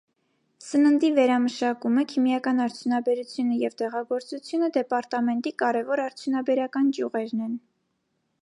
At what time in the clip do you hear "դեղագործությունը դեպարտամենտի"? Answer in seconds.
3.83-5.55